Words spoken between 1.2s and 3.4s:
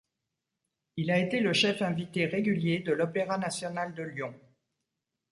le chef invité régulier de Opéra